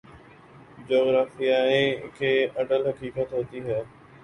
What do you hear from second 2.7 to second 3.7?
حقیقت ہوتی